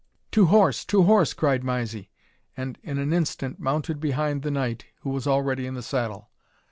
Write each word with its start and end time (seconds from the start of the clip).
"To 0.31 0.47
horse! 0.47 0.83
to 0.85 1.03
horse!" 1.03 1.31
cried 1.31 1.63
Mysie, 1.63 2.09
and 2.57 2.79
in 2.81 2.97
an 2.97 3.13
instant 3.13 3.59
mounted 3.59 3.99
behind 3.99 4.41
the 4.41 4.49
knight, 4.49 4.85
who 5.01 5.11
was 5.11 5.27
already 5.27 5.67
in 5.67 5.75
the 5.75 5.83
saddle. 5.83 6.31